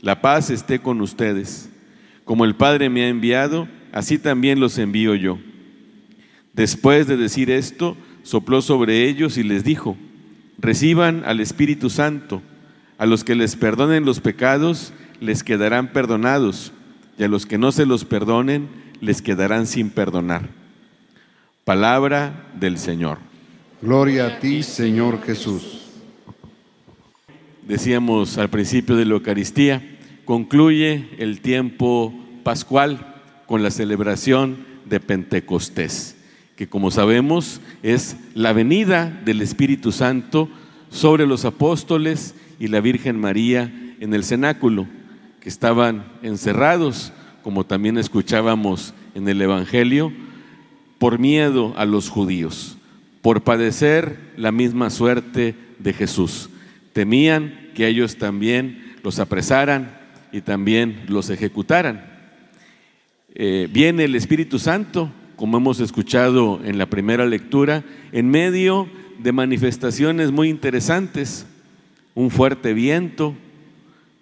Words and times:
la 0.00 0.20
paz 0.20 0.50
esté 0.50 0.78
con 0.78 1.00
ustedes. 1.00 1.70
Como 2.24 2.44
el 2.44 2.54
Padre 2.54 2.90
me 2.90 3.04
ha 3.04 3.08
enviado, 3.08 3.68
así 3.92 4.18
también 4.18 4.60
los 4.60 4.78
envío 4.78 5.14
yo. 5.14 5.38
Después 6.52 7.06
de 7.06 7.16
decir 7.16 7.50
esto, 7.50 7.96
sopló 8.22 8.62
sobre 8.62 9.08
ellos 9.08 9.36
y 9.36 9.42
les 9.42 9.62
dijo, 9.62 9.96
reciban 10.58 11.22
al 11.26 11.40
Espíritu 11.40 11.90
Santo. 11.90 12.42
A 12.98 13.06
los 13.06 13.24
que 13.24 13.34
les 13.34 13.56
perdonen 13.56 14.04
los 14.04 14.20
pecados, 14.20 14.92
les 15.20 15.44
quedarán 15.44 15.92
perdonados, 15.92 16.72
y 17.18 17.24
a 17.24 17.28
los 17.28 17.46
que 17.46 17.58
no 17.58 17.72
se 17.72 17.86
los 17.86 18.04
perdonen, 18.04 18.68
les 19.00 19.22
quedarán 19.22 19.66
sin 19.66 19.90
perdonar. 19.90 20.48
Palabra 21.64 22.46
del 22.58 22.78
Señor. 22.78 23.18
Gloria 23.82 24.26
a 24.26 24.38
ti, 24.40 24.62
Señor 24.62 25.22
Jesús. 25.22 25.85
Decíamos 27.66 28.38
al 28.38 28.48
principio 28.48 28.94
de 28.94 29.04
la 29.04 29.14
Eucaristía, 29.14 29.82
concluye 30.24 31.08
el 31.18 31.40
tiempo 31.40 32.14
pascual 32.44 33.16
con 33.46 33.64
la 33.64 33.72
celebración 33.72 34.58
de 34.84 35.00
Pentecostés, 35.00 36.16
que 36.54 36.68
como 36.68 36.92
sabemos 36.92 37.60
es 37.82 38.16
la 38.34 38.52
venida 38.52 39.20
del 39.24 39.42
Espíritu 39.42 39.90
Santo 39.90 40.48
sobre 40.90 41.26
los 41.26 41.44
apóstoles 41.44 42.36
y 42.60 42.68
la 42.68 42.80
Virgen 42.80 43.18
María 43.18 43.96
en 43.98 44.14
el 44.14 44.22
cenáculo, 44.22 44.86
que 45.40 45.48
estaban 45.48 46.04
encerrados, 46.22 47.12
como 47.42 47.66
también 47.66 47.98
escuchábamos 47.98 48.94
en 49.16 49.28
el 49.28 49.42
Evangelio, 49.42 50.12
por 50.98 51.18
miedo 51.18 51.74
a 51.76 51.84
los 51.84 52.10
judíos, 52.10 52.76
por 53.22 53.42
padecer 53.42 54.20
la 54.36 54.52
misma 54.52 54.88
suerte 54.88 55.56
de 55.80 55.92
Jesús. 55.92 56.48
Temían 56.96 57.72
que 57.74 57.86
ellos 57.86 58.16
también 58.16 58.94
los 59.02 59.18
apresaran 59.18 59.98
y 60.32 60.40
también 60.40 61.02
los 61.08 61.28
ejecutaran. 61.28 62.02
Eh, 63.34 63.68
viene 63.70 64.04
el 64.04 64.14
Espíritu 64.14 64.58
Santo, 64.58 65.12
como 65.36 65.58
hemos 65.58 65.78
escuchado 65.80 66.58
en 66.64 66.78
la 66.78 66.86
primera 66.86 67.26
lectura, 67.26 67.84
en 68.12 68.30
medio 68.30 68.88
de 69.18 69.30
manifestaciones 69.32 70.32
muy 70.32 70.48
interesantes, 70.48 71.44
un 72.14 72.30
fuerte 72.30 72.72
viento, 72.72 73.34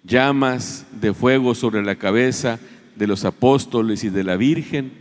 llamas 0.03 0.85
de 0.99 1.13
fuego 1.13 1.55
sobre 1.55 1.81
la 1.81 1.95
cabeza 1.95 2.59
de 2.97 3.07
los 3.07 3.23
apóstoles 3.23 4.03
y 4.03 4.09
de 4.09 4.25
la 4.25 4.35
Virgen, 4.35 4.91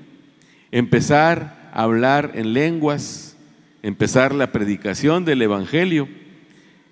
empezar 0.70 1.70
a 1.72 1.82
hablar 1.82 2.30
en 2.36 2.52
lenguas, 2.52 3.36
empezar 3.82 4.32
la 4.32 4.52
predicación 4.52 5.24
del 5.24 5.42
Evangelio, 5.42 6.06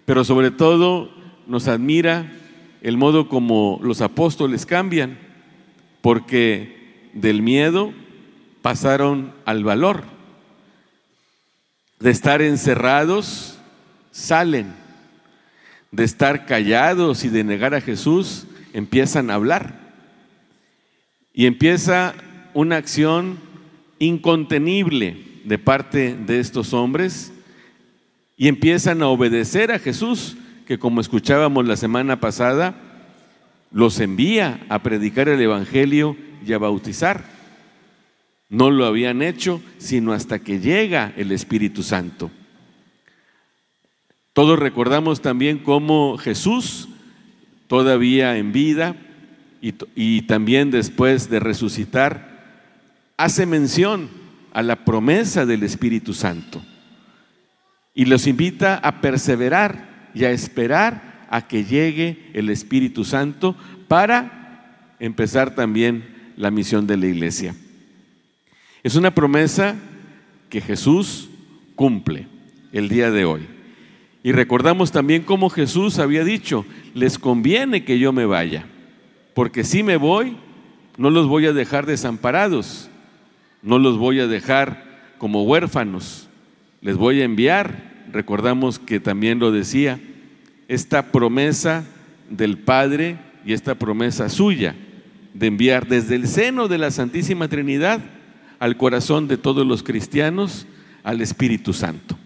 pero 0.04 0.24
sobre 0.24 0.50
todo 0.50 1.10
nos 1.46 1.68
admira 1.68 2.32
el 2.82 2.96
modo 2.96 3.28
como 3.28 3.78
los 3.82 4.00
apóstoles 4.00 4.66
cambian, 4.66 5.18
porque 6.00 7.10
del 7.12 7.42
miedo 7.42 7.92
pasaron 8.60 9.32
al 9.44 9.62
valor. 9.64 10.04
De 12.00 12.10
estar 12.10 12.42
encerrados, 12.42 13.58
salen. 14.10 14.74
De 15.92 16.04
estar 16.04 16.46
callados 16.46 17.24
y 17.24 17.28
de 17.28 17.44
negar 17.44 17.74
a 17.74 17.80
Jesús, 17.80 18.46
empiezan 18.72 19.30
a 19.30 19.34
hablar. 19.34 19.78
Y 21.32 21.46
empieza 21.46 22.14
una 22.54 22.76
acción 22.76 23.38
incontenible 23.98 25.16
de 25.44 25.58
parte 25.58 26.16
de 26.16 26.40
estos 26.40 26.72
hombres 26.72 27.31
y 28.42 28.48
empiezan 28.48 29.02
a 29.02 29.06
obedecer 29.06 29.70
a 29.70 29.78
Jesús, 29.78 30.36
que 30.66 30.76
como 30.76 31.00
escuchábamos 31.00 31.64
la 31.64 31.76
semana 31.76 32.18
pasada, 32.18 32.74
los 33.70 34.00
envía 34.00 34.66
a 34.68 34.80
predicar 34.80 35.28
el 35.28 35.40
Evangelio 35.40 36.16
y 36.44 36.52
a 36.52 36.58
bautizar. 36.58 37.24
No 38.48 38.72
lo 38.72 38.84
habían 38.84 39.22
hecho 39.22 39.62
sino 39.78 40.12
hasta 40.12 40.40
que 40.40 40.58
llega 40.58 41.12
el 41.16 41.30
Espíritu 41.30 41.84
Santo. 41.84 42.32
Todos 44.32 44.58
recordamos 44.58 45.22
también 45.22 45.58
cómo 45.58 46.18
Jesús, 46.18 46.88
todavía 47.68 48.38
en 48.38 48.50
vida 48.50 48.96
y, 49.60 50.22
también 50.22 50.72
después 50.72 51.30
de 51.30 51.38
resucitar, 51.38 52.42
hace 53.16 53.46
mención 53.46 54.10
a 54.52 54.64
la 54.64 54.84
promesa 54.84 55.46
del 55.46 55.62
Espíritu 55.62 56.12
Santo 56.12 56.60
y 57.94 58.06
los 58.06 58.26
invita 58.26 58.76
a 58.76 59.00
perseverar 59.00 60.10
y 60.14 60.24
a 60.24 60.30
esperar 60.30 61.26
a 61.30 61.46
que 61.46 61.64
llegue 61.64 62.30
el 62.34 62.50
Espíritu 62.50 63.04
Santo 63.04 63.56
para 63.88 64.94
empezar 65.00 65.54
también 65.54 66.32
la 66.36 66.50
misión 66.50 66.86
de 66.86 66.96
la 66.96 67.06
iglesia. 67.06 67.54
Es 68.82 68.96
una 68.96 69.14
promesa 69.14 69.76
que 70.48 70.60
Jesús 70.60 71.28
cumple 71.74 72.26
el 72.72 72.88
día 72.88 73.10
de 73.10 73.24
hoy. 73.24 73.46
Y 74.22 74.32
recordamos 74.32 74.92
también 74.92 75.22
cómo 75.22 75.50
Jesús 75.50 75.98
había 75.98 76.24
dicho, 76.24 76.64
les 76.94 77.18
conviene 77.18 77.84
que 77.84 77.98
yo 77.98 78.12
me 78.12 78.24
vaya, 78.24 78.66
porque 79.34 79.64
si 79.64 79.82
me 79.82 79.96
voy, 79.96 80.36
no 80.96 81.10
los 81.10 81.26
voy 81.26 81.46
a 81.46 81.52
dejar 81.52 81.86
desamparados, 81.86 82.88
no 83.62 83.78
los 83.78 83.98
voy 83.98 84.20
a 84.20 84.26
dejar 84.26 85.14
como 85.18 85.42
huérfanos, 85.42 86.28
les 86.82 86.96
voy 86.96 87.22
a 87.22 87.24
enviar. 87.24 88.04
Recordamos 88.12 88.78
que 88.78 89.00
también 89.00 89.38
lo 89.38 89.50
decía, 89.50 89.98
esta 90.68 91.10
promesa 91.10 91.84
del 92.28 92.58
Padre 92.58 93.18
y 93.46 93.54
esta 93.54 93.74
promesa 93.76 94.28
suya 94.28 94.74
de 95.32 95.46
enviar 95.46 95.88
desde 95.88 96.16
el 96.16 96.28
seno 96.28 96.68
de 96.68 96.78
la 96.78 96.90
Santísima 96.90 97.48
Trinidad 97.48 98.00
al 98.58 98.76
corazón 98.76 99.28
de 99.28 99.38
todos 99.38 99.66
los 99.66 99.82
cristianos 99.82 100.66
al 101.02 101.20
Espíritu 101.20 101.72
Santo. 101.72 102.18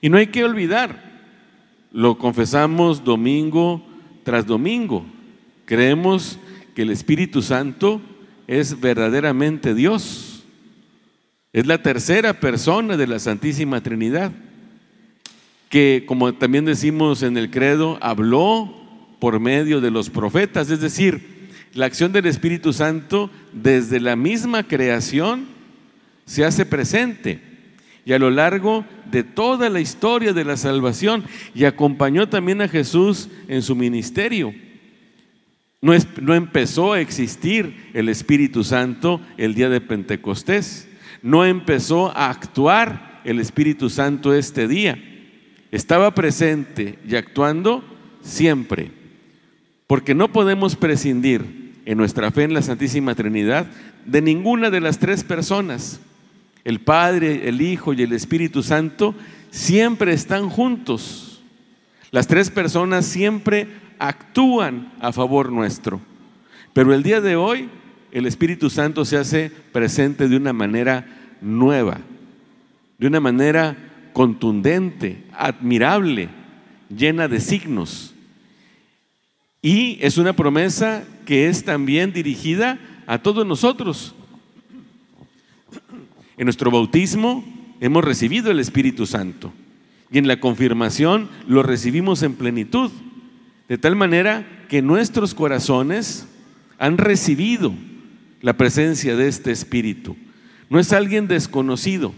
Y 0.00 0.08
no 0.08 0.18
hay 0.18 0.26
que 0.26 0.44
olvidar, 0.44 1.02
lo 1.92 2.18
confesamos 2.18 3.04
domingo 3.04 3.84
tras 4.24 4.46
domingo, 4.46 5.04
creemos 5.64 6.38
que 6.74 6.82
el 6.82 6.90
Espíritu 6.90 7.42
Santo 7.42 8.00
es 8.46 8.80
verdaderamente 8.80 9.74
Dios, 9.74 10.31
es 11.52 11.66
la 11.66 11.82
tercera 11.82 12.40
persona 12.40 12.96
de 12.96 13.06
la 13.06 13.18
Santísima 13.18 13.82
Trinidad, 13.82 14.32
que 15.68 16.04
como 16.06 16.34
también 16.34 16.64
decimos 16.64 17.22
en 17.22 17.36
el 17.36 17.50
credo, 17.50 17.98
habló 18.00 18.74
por 19.18 19.38
medio 19.40 19.80
de 19.80 19.90
los 19.90 20.10
profetas, 20.10 20.70
es 20.70 20.80
decir, 20.80 21.32
la 21.74 21.86
acción 21.86 22.12
del 22.12 22.26
Espíritu 22.26 22.72
Santo 22.72 23.30
desde 23.52 24.00
la 24.00 24.16
misma 24.16 24.62
creación 24.64 25.46
se 26.26 26.44
hace 26.44 26.66
presente 26.66 27.40
y 28.04 28.12
a 28.12 28.18
lo 28.18 28.30
largo 28.30 28.84
de 29.10 29.22
toda 29.22 29.68
la 29.70 29.80
historia 29.80 30.32
de 30.32 30.44
la 30.44 30.56
salvación 30.56 31.24
y 31.54 31.64
acompañó 31.64 32.28
también 32.28 32.60
a 32.60 32.68
Jesús 32.68 33.28
en 33.48 33.62
su 33.62 33.76
ministerio. 33.76 34.52
No, 35.80 36.34
empezó 36.34 36.92
a 36.92 37.00
existir 37.00 37.90
el 37.92 38.08
Espíritu 38.08 38.62
Santo 38.62 39.20
el 39.36 39.54
día 39.54 39.68
de 39.68 39.80
Pentecostés, 39.80 40.88
no 41.22 41.44
empezó 41.44 42.16
a 42.16 42.30
actuar 42.30 43.20
el 43.24 43.38
Espíritu 43.38 43.88
Santo 43.88 44.34
este 44.34 44.68
día, 44.68 44.98
estaba 45.70 46.14
presente 46.14 46.98
y 47.08 47.16
actuando 47.16 47.84
siempre 48.22 49.02
porque 49.92 50.14
no 50.14 50.32
podemos 50.32 50.74
prescindir 50.74 51.74
en 51.84 51.98
nuestra 51.98 52.30
fe 52.30 52.44
en 52.44 52.54
la 52.54 52.62
Santísima 52.62 53.14
Trinidad 53.14 53.66
de 54.06 54.22
ninguna 54.22 54.70
de 54.70 54.80
las 54.80 54.98
tres 54.98 55.22
personas. 55.22 56.00
El 56.64 56.80
Padre, 56.80 57.46
el 57.46 57.60
Hijo 57.60 57.92
y 57.92 58.00
el 58.00 58.14
Espíritu 58.14 58.62
Santo 58.62 59.14
siempre 59.50 60.14
están 60.14 60.48
juntos. 60.48 61.42
Las 62.10 62.26
tres 62.26 62.48
personas 62.48 63.04
siempre 63.04 63.68
actúan 63.98 64.94
a 64.98 65.12
favor 65.12 65.52
nuestro. 65.52 66.00
Pero 66.72 66.94
el 66.94 67.02
día 67.02 67.20
de 67.20 67.36
hoy 67.36 67.68
el 68.12 68.26
Espíritu 68.26 68.68
Santo 68.68 69.04
se 69.06 69.16
hace 69.16 69.50
presente 69.72 70.28
de 70.28 70.36
una 70.36 70.52
manera 70.52 71.06
nueva, 71.40 72.00
de 72.98 73.06
una 73.06 73.20
manera 73.20 73.76
contundente, 74.12 75.24
admirable, 75.32 76.28
llena 76.94 77.26
de 77.26 77.40
signos. 77.40 78.14
Y 79.62 79.98
es 80.02 80.18
una 80.18 80.34
promesa 80.34 81.04
que 81.24 81.48
es 81.48 81.64
también 81.64 82.12
dirigida 82.12 82.78
a 83.06 83.18
todos 83.18 83.46
nosotros. 83.46 84.14
En 86.36 86.44
nuestro 86.44 86.70
bautismo 86.70 87.42
hemos 87.80 88.04
recibido 88.04 88.50
el 88.50 88.60
Espíritu 88.60 89.06
Santo 89.06 89.52
y 90.10 90.18
en 90.18 90.28
la 90.28 90.38
confirmación 90.38 91.30
lo 91.48 91.62
recibimos 91.62 92.22
en 92.22 92.34
plenitud, 92.34 92.90
de 93.68 93.78
tal 93.78 93.96
manera 93.96 94.46
que 94.68 94.82
nuestros 94.82 95.32
corazones 95.32 96.28
han 96.78 96.98
recibido 96.98 97.72
la 98.42 98.56
presencia 98.56 99.16
de 99.16 99.28
este 99.28 99.52
Espíritu. 99.52 100.16
No 100.68 100.78
es 100.78 100.92
alguien 100.92 101.28
desconocido 101.28 102.12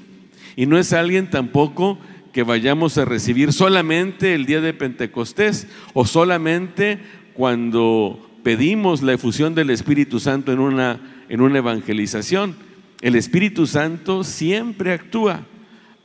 y 0.56 0.66
no 0.66 0.78
es 0.78 0.92
alguien 0.92 1.30
tampoco 1.30 1.98
que 2.32 2.42
vayamos 2.42 2.98
a 2.98 3.04
recibir 3.04 3.52
solamente 3.52 4.34
el 4.34 4.46
día 4.46 4.60
de 4.60 4.74
Pentecostés 4.74 5.68
o 5.92 6.04
solamente 6.04 6.98
cuando 7.34 8.30
pedimos 8.42 9.02
la 9.02 9.12
efusión 9.12 9.54
del 9.54 9.70
Espíritu 9.70 10.18
Santo 10.18 10.52
en 10.52 10.58
una, 10.58 11.24
en 11.28 11.40
una 11.40 11.58
evangelización. 11.58 12.56
El 13.00 13.14
Espíritu 13.14 13.66
Santo 13.66 14.24
siempre 14.24 14.92
actúa, 14.92 15.46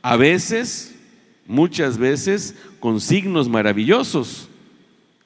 a 0.02 0.16
veces, 0.16 0.96
muchas 1.46 1.98
veces, 1.98 2.56
con 2.78 3.00
signos 3.00 3.48
maravillosos 3.48 4.48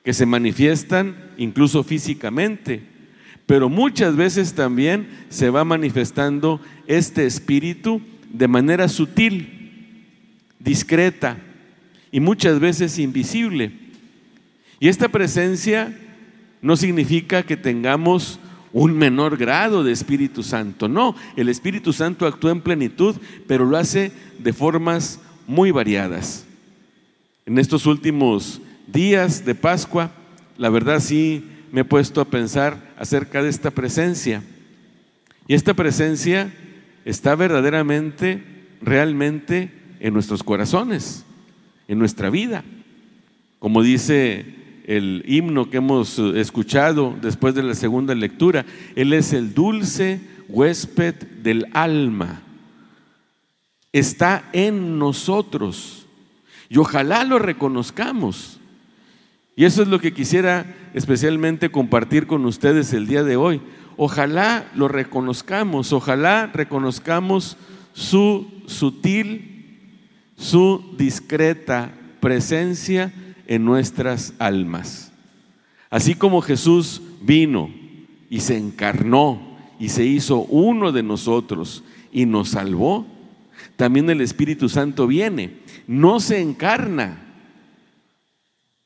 que 0.05 0.12
se 0.12 0.26
manifiestan 0.26 1.17
incluso 1.37 1.82
físicamente 1.85 2.94
pero 3.46 3.69
muchas 3.69 4.17
veces 4.17 4.55
también 4.55 5.08
se 5.29 5.50
va 5.50 5.64
manifestando 5.64 6.61
este 6.87 7.26
espíritu 7.26 8.00
de 8.32 8.49
manera 8.49 8.88
sutil, 8.88 10.08
discreta 10.58 11.38
y 12.11 12.20
muchas 12.20 12.58
veces 12.58 12.99
invisible. 12.99 13.73
Y 14.81 14.88
esta 14.88 15.08
presencia 15.08 15.96
no 16.62 16.76
significa 16.76 17.43
que 17.43 17.56
tengamos 17.56 18.41
un 18.73 18.96
menor 18.96 19.37
grado 19.37 19.85
de 19.85 19.93
Espíritu 19.93 20.43
Santo. 20.43 20.88
No, 20.88 21.14
el 21.37 21.49
Espíritu 21.49 21.93
Santo 21.93 22.26
actúa 22.26 22.50
en 22.50 22.61
plenitud, 22.61 23.14
pero 23.47 23.64
lo 23.64 23.76
hace 23.76 24.11
de 24.38 24.52
formas 24.52 25.20
muy 25.47 25.70
variadas. 25.70 26.44
En 27.47 27.58
estos 27.58 27.87
últimos 27.87 28.61
días 28.87 29.44
de 29.44 29.55
Pascua, 29.55 30.11
la 30.56 30.70
verdad 30.70 31.00
sí 31.00 31.44
me 31.75 31.81
he 31.81 31.85
puesto 31.85 32.21
a 32.21 32.25
pensar 32.25 32.94
acerca 32.97 33.43
de 33.43 33.49
esta 33.49 33.73
presencia. 33.73 34.44
Y 35.49 35.55
esta 35.55 35.75
presencia 35.75 36.55
está 37.05 37.35
verdaderamente, 37.35 38.44
realmente 38.81 39.73
en 39.99 40.15
nuestros 40.15 40.44
corazones, 40.44 41.25
en 41.88 41.99
nuestra 41.99 42.31
vida. 42.31 42.62
Como 43.59 43.82
dice 43.82 44.55
el 44.87 45.25
himno 45.26 45.69
que 45.69 45.79
hemos 45.79 46.21
escuchado 46.21 47.19
después 47.21 47.56
de 47.56 47.65
la 47.65 47.75
segunda 47.75 48.15
lectura, 48.15 48.65
Él 48.94 49.12
es 49.12 49.32
el 49.32 49.53
dulce 49.53 50.21
huésped 50.49 51.17
del 51.43 51.67
alma. 51.73 52.41
Está 53.93 54.49
en 54.53 55.00
nosotros. 55.00 56.06
Y 56.69 56.79
ojalá 56.79 57.25
lo 57.25 57.41
reconozcamos. 57.41 58.61
Y 59.56 59.64
eso 59.64 59.82
es 59.82 59.88
lo 59.88 60.00
que 60.00 60.12
quisiera 60.12 60.66
especialmente 60.94 61.70
compartir 61.70 62.26
con 62.26 62.44
ustedes 62.44 62.92
el 62.92 63.06
día 63.06 63.22
de 63.22 63.36
hoy. 63.36 63.60
Ojalá 63.96 64.70
lo 64.74 64.88
reconozcamos, 64.88 65.92
ojalá 65.92 66.50
reconozcamos 66.52 67.56
su 67.92 68.62
sutil, 68.66 69.80
su 70.36 70.94
discreta 70.98 71.92
presencia 72.20 73.12
en 73.46 73.64
nuestras 73.64 74.34
almas. 74.38 75.12
Así 75.90 76.16
como 76.16 76.40
Jesús 76.40 77.02
vino 77.22 77.70
y 78.28 78.40
se 78.40 78.56
encarnó 78.56 79.56
y 79.78 79.90
se 79.90 80.04
hizo 80.04 80.38
uno 80.40 80.90
de 80.90 81.04
nosotros 81.04 81.84
y 82.12 82.26
nos 82.26 82.50
salvó, 82.50 83.06
también 83.76 84.10
el 84.10 84.20
Espíritu 84.20 84.68
Santo 84.68 85.06
viene, 85.06 85.58
no 85.86 86.18
se 86.18 86.40
encarna, 86.40 87.24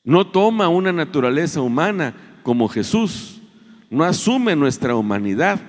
no 0.09 0.27
toma 0.27 0.69
una 0.69 0.91
naturaleza 0.91 1.61
humana 1.61 2.15
como 2.43 2.67
Jesús, 2.69 3.43
no 3.91 4.05
asume 4.05 4.57
nuestra 4.57 4.97
humanidad. 4.97 5.61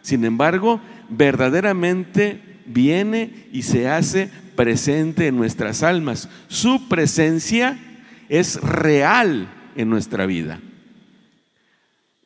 Sin 0.00 0.24
embargo, 0.24 0.80
verdaderamente 1.10 2.40
viene 2.64 3.48
y 3.52 3.64
se 3.64 3.90
hace 3.90 4.30
presente 4.56 5.26
en 5.26 5.36
nuestras 5.36 5.82
almas. 5.82 6.30
Su 6.48 6.88
presencia 6.88 7.78
es 8.30 8.58
real 8.62 9.52
en 9.76 9.90
nuestra 9.90 10.24
vida. 10.24 10.58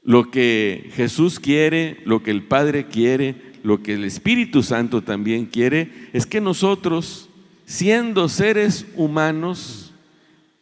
Lo 0.04 0.30
que 0.30 0.92
Jesús 0.94 1.40
quiere, 1.40 1.96
lo 2.04 2.22
que 2.22 2.30
el 2.30 2.44
Padre 2.44 2.86
quiere, 2.86 3.34
lo 3.64 3.82
que 3.82 3.94
el 3.94 4.04
Espíritu 4.04 4.62
Santo 4.62 5.02
también 5.02 5.46
quiere, 5.46 5.90
es 6.12 6.26
que 6.26 6.40
nosotros, 6.40 7.28
siendo 7.64 8.28
seres 8.28 8.86
humanos, 8.94 9.85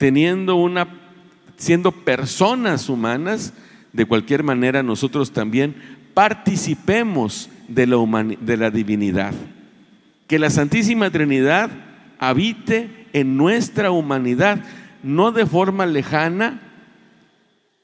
teniendo 0.05 0.57
una, 0.57 0.87
siendo 1.57 1.91
personas 1.91 2.91
humanas, 2.91 3.55
de 3.95 4.05
cualquier 4.05 4.43
manera 4.43 4.83
nosotros 4.83 5.33
también 5.33 5.77
participemos 6.13 7.49
de 7.69 7.87
la, 7.87 7.97
de 8.39 8.57
la 8.59 8.71
divinidad. 8.71 9.33
Que 10.27 10.39
la 10.39 10.51
Santísima 10.51 11.09
Trinidad 11.09 11.71
habite 12.19 13.07
en 13.15 13.39
nuestra 13.39 13.93
humanidad, 13.93 14.63
no 15.03 15.33
de 15.33 15.47
forma 15.47 15.87
lejana, 15.87 16.61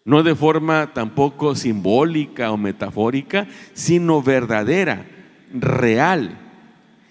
no 0.05 0.23
de 0.23 0.35
forma 0.35 0.93
tampoco 0.93 1.55
simbólica 1.55 2.53
o 2.53 2.59
metafórica, 2.59 3.47
sino 3.73 4.23
verdadera, 4.23 5.07
real, 5.55 6.37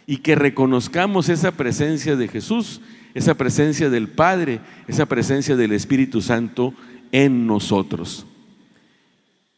y 0.05 0.17
que 0.17 0.36
reconozcamos 0.36 1.29
esa 1.29 1.50
presencia 1.53 2.15
de 2.15 2.27
Jesús 2.27 2.79
esa 3.13 3.35
presencia 3.35 3.89
del 3.89 4.07
Padre, 4.07 4.59
esa 4.87 5.05
presencia 5.05 5.55
del 5.55 5.71
Espíritu 5.71 6.21
Santo 6.21 6.73
en 7.11 7.47
nosotros. 7.47 8.25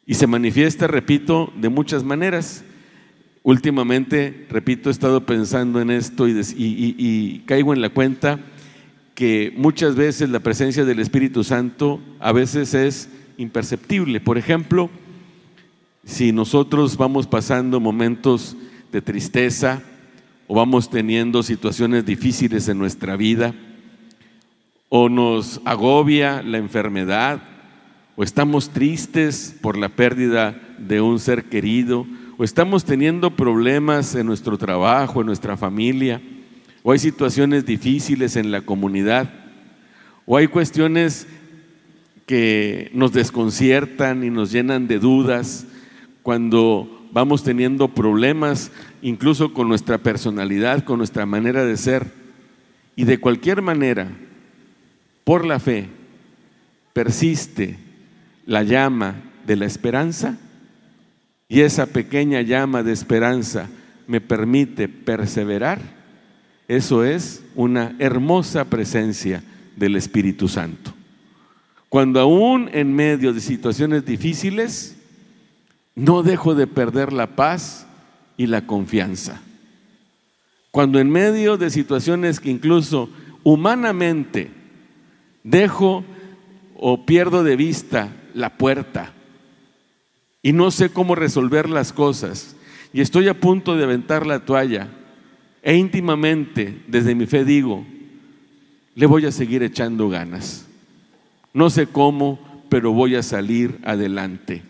Y 0.05 0.15
se 0.15 0.27
manifiesta, 0.27 0.88
repito, 0.88 1.53
de 1.55 1.70
muchas 1.70 2.03
maneras. 2.03 2.63
Últimamente, 3.43 4.46
repito, 4.50 4.89
he 4.89 4.91
estado 4.91 5.25
pensando 5.25 5.81
en 5.81 5.91
esto 5.91 6.27
y, 6.27 6.41
y, 6.58 7.39
caigo 7.46 7.74
en 7.74 7.81
la 7.81 7.89
cuenta 7.89 8.39
que 9.15 9.53
muchas 9.55 9.96
veces 9.96 10.29
la 10.29 10.39
presencia 10.39 10.86
del 10.86 11.00
Espíritu 11.00 11.43
Santo 11.43 12.01
a 12.20 12.31
veces 12.31 12.74
es 12.74 13.10
imperceptible. 13.38 14.20
Por 14.20 14.38
ejemplo, 14.38 14.89
si 16.05 16.31
nosotros 16.31 16.98
vamos 16.98 17.27
pasando 17.27 17.79
momentos 17.79 18.55
de 18.91 19.01
tristeza, 19.01 19.81
o 20.51 20.53
vamos 20.53 20.89
teniendo 20.89 21.43
situaciones 21.43 22.05
difíciles 22.05 22.67
en 22.67 22.77
nuestra 22.77 23.15
vida, 23.15 23.55
o 24.89 25.08
nos 25.08 25.62
agobia 25.63 26.43
la 26.43 26.58
enfermedad, 26.58 27.41
o 28.17 28.24
estamos 28.24 28.72
tristes 28.72 29.55
por 29.62 29.77
la 29.77 29.88
pérdida 29.88 30.62
de 30.77 31.00
un 31.00 31.20
ser 31.20 31.46
querido, 31.46 32.05
o 32.38 32.43
estamos 32.43 32.84
teniendo 32.84 33.34
problemas 33.34 34.13
en 34.13 34.25
nuestro 34.25 34.58
trabajo, 34.58 35.22
en 35.22 35.27
nuestra 35.27 35.55
familia, 35.55 36.22
o 36.84 36.91
hay 36.91 37.00
situaciones 37.00 37.65
difíciles 37.65 38.36
en 38.36 38.51
la 38.51 38.60
comunidad, 38.60 39.34
o 40.25 40.36
hay 40.36 40.48
cuestiones 40.48 41.27
que 42.25 42.91
nos 42.93 43.13
desconciertan 43.13 44.22
y 44.25 44.29
nos 44.29 44.51
llenan 44.51 44.89
de 44.89 45.00
dudas 45.00 45.65
cuando 46.24 47.00
vamos 47.12 47.44
teniendo 47.44 47.89
problemas 47.89 48.72
incluso 49.01 49.53
con 49.53 49.68
nuestra 49.68 49.98
personalidad, 49.98 50.84
con 50.84 50.98
nuestra 50.98 51.25
manera 51.25 51.65
de 51.65 51.77
ser. 51.77 52.12
Y 52.96 53.06
de 53.06 53.20
cualquier 53.20 53.62
manera, 53.62 54.10
por 55.24 55.46
la 55.46 55.60
fe, 55.60 55.89
persiste 56.94 57.77
la 58.46 58.63
llama 58.63 59.15
de 59.46 59.56
la 59.56 59.65
esperanza 59.65 60.38
y 61.48 61.62
esa 61.62 61.88
pequeña 61.88 62.41
llama 62.41 62.84
de 62.84 62.94
esperanza 62.94 63.68
me 64.08 64.22
permite 64.22 64.88
perseverar, 64.88 65.80
eso 66.68 67.03
es 67.03 67.44
una 67.56 67.96
hermosa 68.00 68.65
presencia 68.65 69.44
del 69.75 69.98
Espíritu 69.98 70.48
Santo. 70.48 70.94
Cuando 71.89 72.22
aún 72.22 72.70
en 72.72 72.94
medio 72.94 73.34
de 73.34 73.41
situaciones 73.41 74.06
difíciles, 74.06 74.98
no 75.96 76.24
dejo 76.24 76.56
de 76.56 76.68
perder 76.68 77.14
la 77.14 77.36
paz 77.36 77.88
y 78.38 78.48
la 78.48 78.66
confianza. 78.66 79.42
Cuando 80.72 81.00
en 81.00 81.10
medio 81.10 81.58
de 81.58 81.70
situaciones 81.70 82.40
que 82.40 82.50
incluso 82.50 83.10
humanamente 83.44 84.52
dejo 85.44 86.04
o 86.76 87.06
pierdo 87.06 87.44
de 87.44 87.56
vista 87.56 88.10
la 88.34 88.58
puerta 88.58 89.12
y 90.42 90.54
no 90.54 90.72
sé 90.72 90.90
cómo 90.90 91.16
resolver 91.16 91.70
las 91.70 91.92
cosas 91.92 92.56
y 92.94 93.02
estoy 93.02 93.28
a 93.28 93.40
punto 93.40 93.76
de 93.76 93.84
aventar 93.84 94.26
la 94.26 94.46
toalla 94.46 94.88
e 95.62 95.76
íntimamente 95.76 96.82
desde 96.88 97.16
mi 97.16 97.26
fe 97.26 97.46
digo, 97.46 97.86
le 98.96 99.06
voy 99.06 99.26
a 99.26 99.32
seguir 99.32 99.64
echando 99.64 100.10
ganas. 100.10 100.68
No 101.54 101.70
sé 101.70 101.88
cómo, 101.88 102.40
pero 102.70 102.92
voy 102.92 103.16
a 103.16 103.24
salir 103.24 103.80
adelante. 103.84 104.64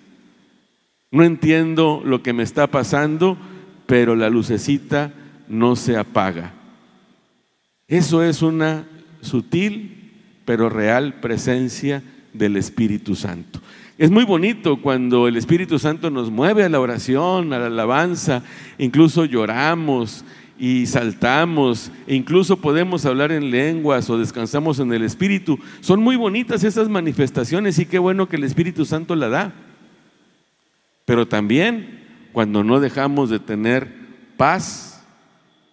No 1.11 1.23
entiendo 1.23 2.01
lo 2.05 2.23
que 2.23 2.31
me 2.31 2.43
está 2.43 2.67
pasando, 2.67 3.37
pero 3.85 4.15
la 4.15 4.29
lucecita 4.29 5.13
no 5.49 5.75
se 5.75 5.97
apaga. 5.97 6.53
Eso 7.87 8.23
es 8.23 8.41
una 8.41 8.85
sutil 9.19 10.13
pero 10.45 10.69
real 10.69 11.15
presencia 11.19 12.01
del 12.33 12.55
Espíritu 12.55 13.15
Santo. 13.15 13.61
Es 13.97 14.09
muy 14.09 14.23
bonito 14.23 14.81
cuando 14.81 15.27
el 15.27 15.35
Espíritu 15.35 15.77
Santo 15.77 16.09
nos 16.09 16.31
mueve 16.31 16.63
a 16.63 16.69
la 16.69 16.79
oración, 16.79 17.51
a 17.51 17.59
la 17.59 17.67
alabanza, 17.67 18.43
incluso 18.77 19.25
lloramos 19.25 20.23
y 20.57 20.85
saltamos, 20.85 21.91
e 22.07 22.15
incluso 22.15 22.57
podemos 22.57 23.05
hablar 23.05 23.31
en 23.31 23.51
lenguas 23.51 24.09
o 24.09 24.17
descansamos 24.17 24.79
en 24.79 24.93
el 24.93 25.03
Espíritu. 25.03 25.59
Son 25.81 26.01
muy 26.01 26.15
bonitas 26.15 26.63
esas 26.63 26.87
manifestaciones 26.87 27.77
y 27.79 27.85
qué 27.85 27.99
bueno 27.99 28.29
que 28.29 28.37
el 28.37 28.43
Espíritu 28.43 28.85
Santo 28.85 29.15
la 29.15 29.27
da. 29.27 29.53
Pero 31.11 31.27
también 31.27 32.29
cuando 32.31 32.63
no 32.63 32.79
dejamos 32.79 33.29
de 33.29 33.39
tener 33.39 33.93
paz, 34.37 35.03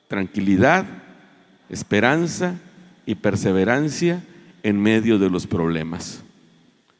tranquilidad, 0.09 0.85
esperanza 1.68 2.59
y 3.07 3.14
perseverancia 3.14 4.25
en 4.64 4.83
medio 4.83 5.16
de 5.16 5.30
los 5.30 5.47
problemas. 5.47 6.25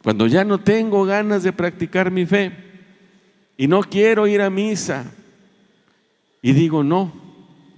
Cuando 0.05 0.29
ya 0.29 0.45
no 0.45 0.59
tengo 0.59 1.05
ganas 1.05 1.43
de 1.43 1.53
practicar 1.53 2.13
mi 2.13 2.27
fe 2.27 2.53
y 3.57 3.67
no 3.67 3.81
quiero 3.81 4.29
ir 4.29 4.41
a 4.41 4.51
misa 4.51 5.13
y 6.41 6.53
digo, 6.53 6.85
no, 6.85 7.13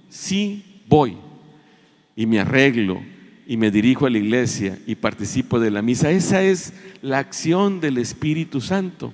sí 0.09 0.83
voy 0.87 1.17
y 2.15 2.27
me 2.27 2.39
arreglo 2.39 3.01
y 3.47 3.57
me 3.57 3.71
dirijo 3.71 4.05
a 4.05 4.11
la 4.11 4.19
iglesia 4.19 4.77
y 4.85 4.93
participo 4.93 5.59
de 5.59 5.71
la 5.71 5.81
misa. 5.81 6.11
Esa 6.11 6.43
es 6.43 6.71
la 7.01 7.17
acción 7.17 7.81
del 7.81 7.97
Espíritu 7.97 8.61
Santo. 8.61 9.11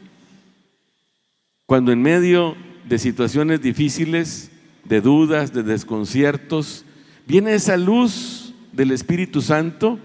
Cuando 1.68 1.92
en 1.92 2.02
medio 2.02 2.56
de 2.88 2.98
situaciones 2.98 3.62
difíciles, 3.62 4.50
de 4.86 5.02
dudas, 5.02 5.52
de 5.54 5.64
desconciertos, 5.64 6.86
viene 7.28 7.54
esa 7.54 7.76
luz 7.76 8.56
del 8.72 8.92
Espíritu 8.92 9.42
Santo 9.42 10.00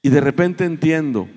y 0.00 0.10
de 0.10 0.20
repente 0.20 0.64
entiendo 0.64 1.28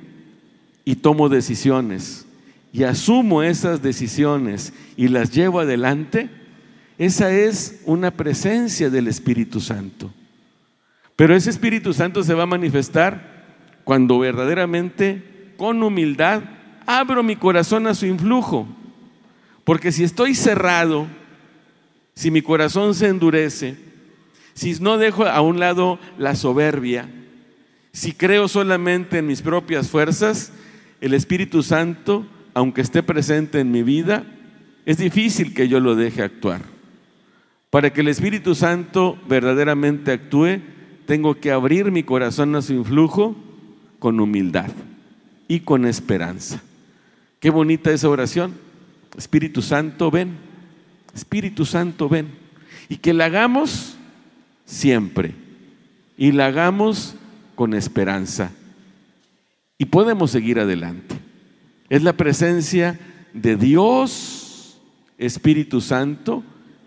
y 0.86 0.98
tomo 0.98 1.30
decisiones 1.30 2.28
y 2.72 2.84
asumo 2.84 3.42
esas 3.42 3.82
decisiones 3.82 4.72
y 4.96 5.08
las 5.08 5.32
llevo 5.32 5.62
adelante, 5.62 6.30
esa 7.00 7.32
es 7.32 7.82
una 7.86 8.12
presencia 8.12 8.92
del 8.92 9.08
Espíritu 9.08 9.60
Santo. 9.62 10.14
Pero 11.16 11.36
ese 11.36 11.50
Espíritu 11.50 11.92
Santo 11.92 12.22
se 12.22 12.36
va 12.36 12.44
a 12.44 12.46
manifestar 12.46 13.82
cuando 13.84 14.20
verdaderamente, 14.20 15.54
con 15.58 15.82
humildad, 15.82 16.44
abro 16.88 17.22
mi 17.22 17.36
corazón 17.36 17.86
a 17.86 17.94
su 17.94 18.08
influjo. 18.08 18.68
Porque 19.64 19.92
si 19.92 20.04
estoy 20.04 20.34
cerrado, 20.34 21.06
si 22.16 22.32
mi 22.32 22.42
corazón 22.42 22.96
se 22.96 23.10
endurece, 23.10 23.78
si 24.56 24.74
no 24.80 24.98
dejo 24.98 25.26
a 25.26 25.42
un 25.42 25.60
lado 25.60 26.00
la 26.18 26.34
soberbia, 26.36 27.08
si 27.92 28.14
creo 28.14 28.48
solamente 28.48 29.20
en 29.20 29.28
mis 29.28 29.42
propias 29.42 29.90
fuerzas, 29.90 30.52
el 31.02 31.14
Espíritu 31.14 31.62
Santo, 31.62 32.26
aunque 32.54 32.82
esté 32.82 33.04
presente 33.04 33.60
en 33.60 33.70
mi 33.70 33.84
vida, 33.84 34.26
es 34.86 34.98
difícil 34.98 35.54
que 35.54 35.68
yo 35.68 35.80
lo 35.80 35.96
deje 35.96 36.24
actuar. 36.24 36.62
Para 37.70 37.92
que 37.92 38.02
el 38.02 38.08
Espíritu 38.08 38.56
Santo 38.56 39.20
verdaderamente 39.28 40.14
actúe, 40.14 40.62
tengo 41.06 41.36
que 41.36 41.52
abrir 41.52 41.92
mi 41.92 42.04
corazón 42.04 42.56
a 42.56 42.62
su 42.62 42.74
influjo 42.74 43.36
con 44.00 44.20
humildad 44.20 44.72
y 45.48 45.60
con 45.60 45.86
esperanza. 45.86 46.64
Qué 47.40 47.50
bonita 47.50 47.92
esa 47.92 48.10
oración. 48.10 48.56
Espíritu 49.18 49.62
Santo, 49.62 50.12
ven. 50.12 50.38
Espíritu 51.14 51.66
Santo, 51.66 52.10
ven. 52.10 52.30
Y 52.90 52.98
que 52.98 53.14
la 53.14 53.26
hagamos 53.26 53.96
siempre. 54.66 55.36
Y 56.18 56.32
la 56.32 56.48
hagamos 56.48 57.16
con 57.56 57.74
esperanza. 57.74 58.52
Y 59.78 59.86
podemos 59.86 60.32
seguir 60.32 60.60
adelante. 60.60 61.16
Es 61.90 62.04
la 62.04 62.14
presencia 62.14 63.00
de 63.34 63.56
Dios, 63.56 64.80
Espíritu 65.18 65.82
Santo, 65.82 66.44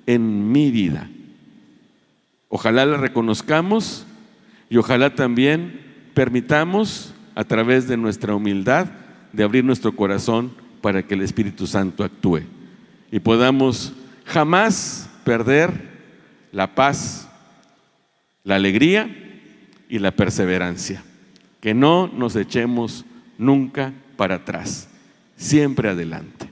en 0.07 0.51
mi 0.51 0.71
vida. 0.71 1.09
Ojalá 2.49 2.85
la 2.85 2.97
reconozcamos 2.97 4.05
y 4.69 4.77
ojalá 4.77 5.15
también 5.15 5.81
permitamos, 6.15 7.15
a 7.37 7.45
través 7.45 7.87
de 7.87 7.97
nuestra 7.97 8.35
humildad, 8.35 8.89
de 9.33 9.45
abrir 9.45 9.65
nuestro 9.65 9.95
corazón 9.95 10.53
para 10.81 11.03
que 11.03 11.15
el 11.15 11.23
Espíritu 11.23 11.67
Santo 11.67 12.05
actúe 12.05 12.41
y 13.11 13.21
podamos 13.21 13.93
jamás 14.25 15.09
perder 15.25 15.91
la 16.53 16.75
paz, 16.75 17.29
la 18.45 18.57
alegría 18.57 19.09
y 19.89 19.99
la 19.99 20.13
perseverancia. 20.13 21.03
Que 21.61 21.75
no 21.75 22.09
nos 22.09 22.37
echemos 22.37 23.05
nunca 23.37 23.93
para 24.17 24.37
atrás, 24.37 24.89
siempre 25.37 25.91
adelante. 25.91 26.49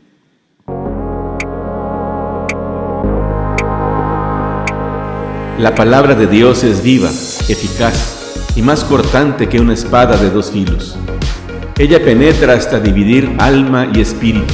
La 5.58 5.75
palabra 5.75 6.14
de 6.14 6.26
Dios 6.26 6.62
es 6.62 6.82
viva, 6.82 7.08
eficaz 7.08 8.52
y 8.54 8.62
más 8.62 8.85
cortante 8.85 9.49
que 9.49 9.61
una 9.61 9.75
espada 9.75 10.16
de 10.16 10.30
dos 10.30 10.52
filos 10.52 10.97
ella 11.78 12.02
penetra 12.02 12.54
hasta 12.54 12.80
dividir 12.80 13.30
alma 13.38 13.88
y 13.94 14.00
espíritu, 14.00 14.52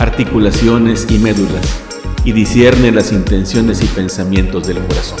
articulaciones 0.00 1.06
y 1.08 1.18
médulas, 1.18 1.64
y 2.24 2.32
discierne 2.32 2.90
las 2.90 3.12
intenciones 3.12 3.80
y 3.80 3.86
pensamientos 3.86 4.66
del 4.66 4.78
corazón. 4.78 5.20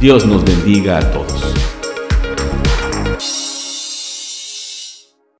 Dios 0.00 0.26
nos 0.26 0.44
bendiga 0.44 0.98
a 0.98 1.12
todos. 1.12 1.71